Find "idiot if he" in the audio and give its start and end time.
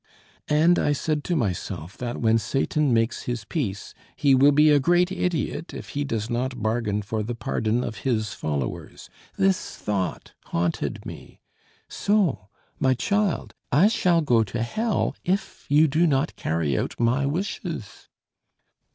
5.11-6.03